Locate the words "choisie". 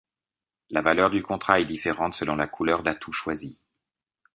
3.11-3.59